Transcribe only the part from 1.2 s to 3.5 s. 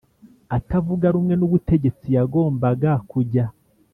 n ubutegetsi yagombaga kujya